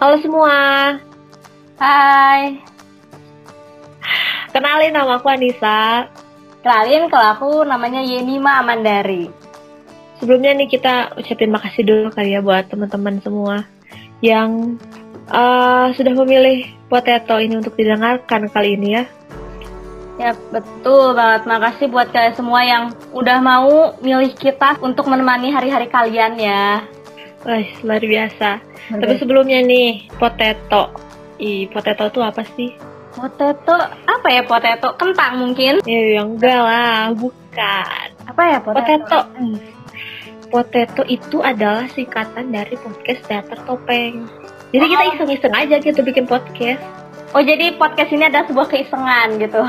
[0.00, 0.56] Halo semua.
[1.76, 2.56] Hai.
[4.48, 6.08] Kenalin nama aku Anissa.
[6.64, 9.28] Kenalin kalau aku namanya Yenima Amandari.
[10.16, 13.68] Sebelumnya nih kita ucapin makasih dulu kali ya buat teman-teman semua
[14.24, 14.80] yang
[15.28, 19.04] uh, sudah memilih Potato ini untuk didengarkan kali ini ya.
[20.16, 21.44] Ya betul banget.
[21.44, 26.88] Makasih buat kalian semua yang udah mau milih kita untuk menemani hari-hari kalian ya.
[27.40, 28.60] Wah, luar biasa.
[28.60, 29.00] Okay.
[29.00, 30.92] Tapi sebelumnya nih, potato.
[31.40, 32.76] Ih, potato itu apa sih?
[33.16, 34.92] Potato, apa ya potato?
[35.00, 35.80] Kentang mungkin?
[35.88, 38.06] Ya, ya enggak lah, bukan.
[38.28, 38.84] Apa ya potato?
[38.84, 39.18] Potato.
[39.40, 39.58] Hmm.
[40.50, 44.28] Potato itu adalah singkatan dari podcast teater topeng.
[44.70, 44.90] Jadi oh.
[44.90, 46.82] kita iseng-iseng aja gitu bikin podcast.
[47.30, 49.62] Oh, jadi podcast ini adalah sebuah keisengan gitu.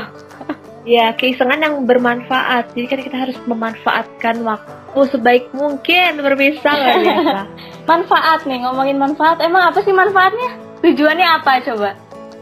[0.94, 2.74] ya, keisengan yang bermanfaat.
[2.74, 7.38] Jadi kan kita harus memanfaatkan waktu sebaik mungkin berpisah biasa.
[7.88, 9.42] manfaat nih ngomongin manfaat.
[9.42, 10.50] Emang apa sih manfaatnya?
[10.82, 11.90] Tujuannya apa coba?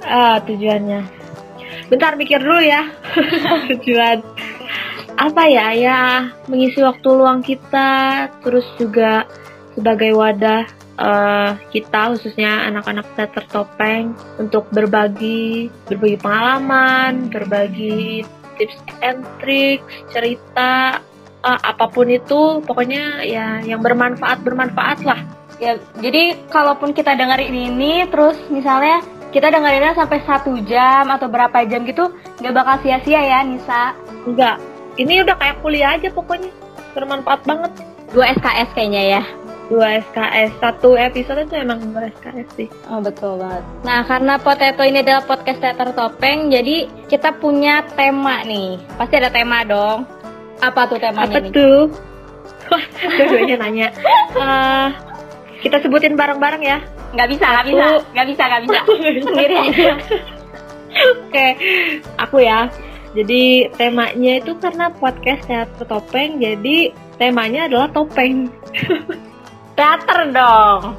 [0.05, 1.00] Ah tujuannya.
[1.92, 2.88] Bentar mikir dulu ya.
[3.74, 4.22] Tujuan
[5.20, 6.00] apa ya ya
[6.48, 9.28] mengisi waktu luang kita terus juga
[9.77, 10.64] sebagai wadah
[10.96, 18.24] uh, kita khususnya anak-anak teater topeng untuk berbagi berbagi pengalaman berbagi
[18.56, 21.05] tips and tricks cerita
[21.44, 25.20] uh, apa pun itu pokoknya ya yang bermanfaat bermanfaat lah.
[25.60, 31.62] Ya jadi kalaupun kita dengerin ini terus misalnya kita dengerinnya sampai satu jam atau berapa
[31.68, 33.92] jam gitu nggak bakal sia-sia ya Nisa?
[34.24, 34.56] Enggak
[34.98, 36.50] ini udah kayak kuliah aja pokoknya.
[36.96, 37.72] Bermanfaat banget.
[38.11, 39.22] Dua SKS kayaknya ya?
[39.70, 42.68] Dua SKS satu episode itu emang dua SKS sih.
[42.91, 43.62] Oh betul banget.
[43.86, 48.83] Nah karena Potato ini adalah podcast teater topeng jadi kita punya tema nih.
[48.98, 50.20] Pasti ada tema dong
[50.61, 51.53] apa tuh temanya Apa nih?
[51.53, 51.80] tuh?
[52.70, 52.84] Wah,
[53.27, 53.89] dua nanya.
[54.36, 54.89] Uh,
[55.61, 56.78] kita sebutin bareng-bareng ya.
[57.17, 58.80] Nggak bisa, nggak bisa, nggak bisa, nggak bisa.
[59.27, 59.91] Sendiri aja.
[60.91, 61.50] Oke, okay.
[62.19, 62.70] aku ya.
[63.11, 68.46] Jadi temanya itu karena podcast teater topeng, jadi temanya adalah topeng.
[69.79, 70.95] teater dong.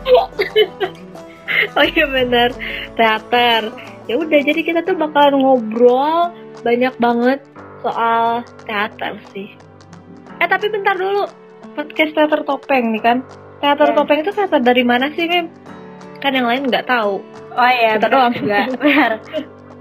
[1.80, 2.52] oh iya bener,
[3.00, 3.72] teater.
[4.12, 6.36] Ya udah, jadi kita tuh bakalan ngobrol
[6.68, 7.40] banyak banget
[7.82, 9.50] soal teater sih.
[10.42, 11.30] Eh tapi bentar dulu,
[11.78, 13.18] podcast teater topeng nih kan?
[13.62, 13.98] Teater yeah.
[13.98, 15.50] topeng itu teater dari mana sih, Mim?
[16.22, 17.22] Kan yang lain nggak tahu.
[17.52, 18.60] Oh iya, kita doang juga.
[18.74, 19.12] Benar.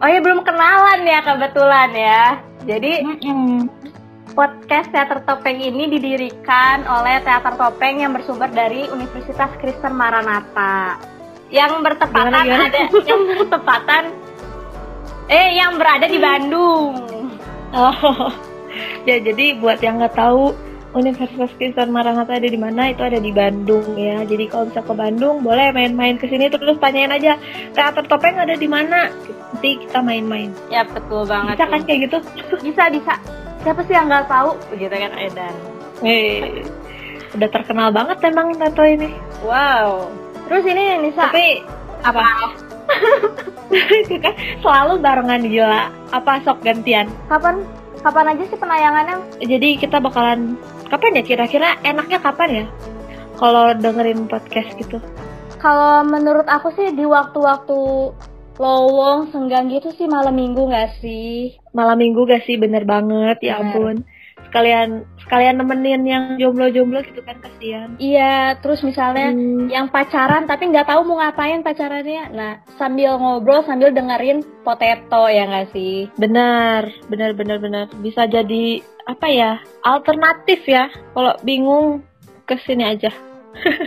[0.01, 2.25] Oh iya belum kenalan ya kebetulan ya.
[2.65, 3.57] Jadi mm -mm.
[4.33, 10.97] podcast teater topeng ini didirikan oleh teater topeng yang bersumber dari Universitas Kristen Maranatha.
[11.53, 12.65] Yang bertepatan gimana, gimana?
[12.71, 14.03] ada yang bertepatan
[15.31, 17.10] eh yang berada di Bandung.
[17.71, 18.31] Oh,
[19.09, 20.55] ya jadi buat yang nggak tahu
[20.91, 24.27] Universitas Kristen Maranatha ada di mana itu ada di Bandung ya.
[24.27, 27.39] Jadi kalau bisa ke Bandung boleh main-main ke sini terus tanyain aja
[27.71, 29.07] teater topeng ada di mana.
[29.55, 30.51] Nanti kita main-main.
[30.67, 31.63] Ya betul banget.
[31.63, 32.19] Bisa kan kayak gitu?
[32.67, 33.15] Bisa bisa.
[33.63, 34.57] Siapa sih yang nggak tahu?
[34.75, 35.55] Begitu kan Edan.
[36.01, 36.65] Hei,
[37.37, 39.15] udah terkenal banget emang tato ini.
[39.47, 40.11] Wow.
[40.49, 41.29] Terus ini Nisa.
[41.29, 41.63] Tapi
[42.03, 42.25] apa?
[44.05, 45.93] Itu kan selalu barengan gila.
[46.11, 47.07] Apa sok gantian?
[47.31, 47.63] Kapan
[48.01, 49.17] kapan aja sih penayangannya?
[49.45, 50.57] Jadi kita bakalan
[50.89, 51.23] kapan ya?
[51.23, 52.65] Kira-kira enaknya kapan ya?
[53.39, 54.99] Kalau dengerin podcast gitu.
[55.61, 57.81] Kalau menurut aku sih di waktu-waktu
[58.61, 61.57] lowong senggang gitu sih malam minggu gak sih?
[61.73, 62.61] Malam minggu gak sih?
[62.61, 64.05] Bener banget ya ampun
[64.49, 67.95] sekalian sekalian nemenin yang jomblo-jomblo gitu kan kasihan.
[68.03, 69.71] Iya, terus misalnya hmm.
[69.71, 72.35] yang pacaran tapi nggak tahu mau ngapain pacarannya.
[72.35, 76.11] Nah, sambil ngobrol sambil dengerin potato ya nggak sih?
[76.19, 77.85] Benar, benar benar benar.
[78.03, 79.63] Bisa jadi apa ya?
[79.87, 80.91] Alternatif ya.
[81.15, 82.03] Kalau bingung
[82.51, 83.30] ke sini aja.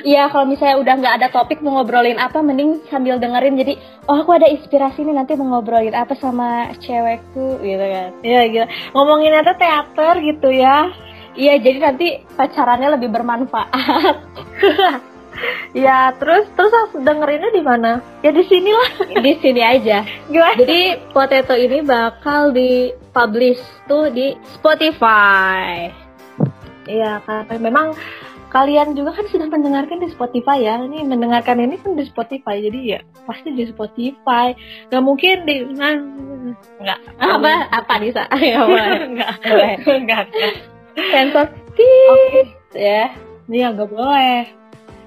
[0.03, 3.55] Iya, kalau misalnya udah nggak ada topik mau ngobrolin apa, mending sambil dengerin.
[3.55, 3.73] Jadi,
[4.05, 8.11] oh aku ada inspirasi nih nanti mau ngobrolin apa sama cewekku, gitu kan?
[8.21, 8.65] Iya, gitu.
[8.93, 10.91] Ngomongin itu teater gitu ya.
[11.33, 12.07] Iya, jadi nanti
[12.37, 14.17] pacarannya lebih bermanfaat.
[15.73, 18.05] ya terus terus aku dengerinnya di mana?
[18.21, 18.91] Ya di sini lah.
[19.17, 20.05] di sini aja.
[20.29, 20.61] Gimana?
[20.61, 25.89] Jadi Potato ini bakal di publish tuh di Spotify.
[26.83, 27.95] Iya, karena memang
[28.53, 30.77] kalian juga kan sudah mendengarkan di Spotify ya.
[30.85, 34.53] Ini mendengarkan ini kan di Spotify, jadi ya pasti di Spotify.
[34.93, 35.97] Gak mungkin di nah,
[36.79, 38.29] nggak apa apa Nisa?
[38.31, 39.73] nggak boleh
[40.05, 40.25] nggak
[41.09, 42.53] sensor okay.
[42.77, 43.09] ya.
[43.49, 44.47] Iya nggak boleh.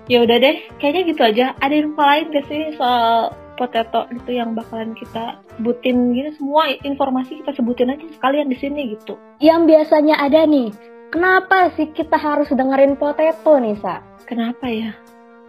[0.06, 1.46] Ya udah deh, kayaknya gitu aja.
[1.58, 7.40] Ada info lain gak sih soal potato itu yang bakalan kita sebutin gitu semua informasi
[7.42, 9.18] kita sebutin aja sekalian di sini gitu.
[9.42, 10.70] Yang biasanya ada nih
[11.06, 14.02] Kenapa sih kita harus dengerin Potato nih, Sa?
[14.26, 14.90] Kenapa ya?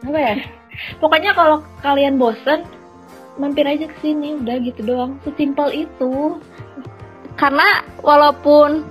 [0.05, 0.35] apa ya?
[1.01, 2.61] Pokoknya kalau kalian bosen
[3.41, 5.17] mampir aja ke sini udah gitu doang.
[5.25, 6.37] Sesimpel itu.
[7.37, 8.85] Karena walaupun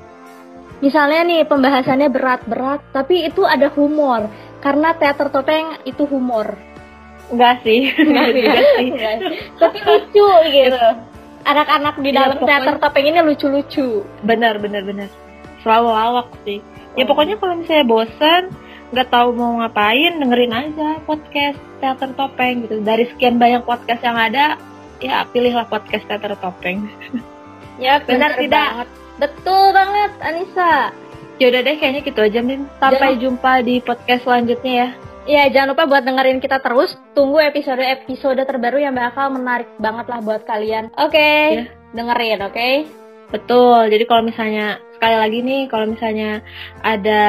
[0.83, 4.27] misalnya nih pembahasannya berat-berat tapi itu ada humor.
[4.59, 6.59] Karena teater topeng itu humor.
[7.31, 7.91] Enggak sih.
[8.03, 8.91] Enggak sih.
[9.63, 10.87] Tapi lucu gitu.
[11.47, 12.51] Anak-anak di ya, dalam pokoknya...
[12.51, 14.03] teater topeng ini lucu-lucu.
[14.27, 15.26] Benar benar benar
[15.67, 16.63] selalu lawak sih.
[16.95, 17.07] Ya oh.
[17.11, 18.55] pokoknya kalau misalnya bosen
[18.95, 22.79] nggak tahu mau ngapain dengerin aja podcast teater topeng gitu.
[22.87, 24.55] Dari sekian banyak podcast yang ada
[25.03, 26.87] ya pilihlah podcast teater topeng.
[27.77, 28.57] Ya benar tidak?
[28.73, 28.89] banget.
[29.21, 30.97] betul banget Anissa.
[31.37, 32.65] Yaudah deh kayaknya gitu aja Min.
[32.81, 33.21] Sampai jangan...
[33.21, 34.89] jumpa di podcast selanjutnya ya.
[35.27, 36.97] Ya jangan lupa buat dengerin kita terus.
[37.13, 40.89] Tunggu episode-episode terbaru yang bakal menarik banget lah buat kalian.
[40.97, 41.65] Oke okay, ya.
[41.93, 42.57] dengerin oke?
[42.57, 42.75] Okay?
[43.29, 43.93] Betul.
[43.93, 46.41] Jadi kalau misalnya sekali lagi nih kalau misalnya
[46.81, 47.25] ada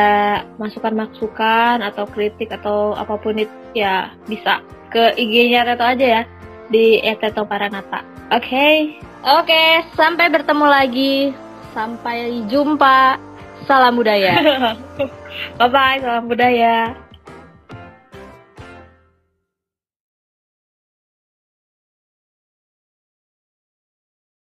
[0.56, 6.22] masukan-masukan atau kritik atau apa pun itu ya bisa ke IG-nya Teto aja ya
[6.72, 8.04] di Teto Paranata.
[8.32, 8.48] Oke.
[8.48, 8.76] Okay?
[9.28, 9.70] Oke, okay,
[10.00, 11.16] sampai bertemu lagi.
[11.76, 13.20] Sampai jumpa.
[13.68, 14.40] Salam budaya.
[15.60, 17.07] bye bye, salam budaya.